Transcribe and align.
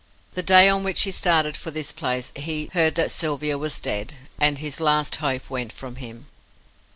The 0.33 0.41
day 0.41 0.67
on 0.67 0.83
which 0.83 1.03
he 1.03 1.11
started 1.11 1.55
for 1.55 1.69
this 1.69 1.93
place 1.93 2.31
he 2.35 2.71
heard 2.73 2.95
that 2.95 3.11
Sylvia 3.11 3.55
was 3.55 3.79
dead, 3.79 4.15
and 4.39 4.57
his 4.57 4.79
last 4.81 5.17
hope 5.17 5.47
went 5.47 5.71
from 5.71 5.97
him. 5.97 6.25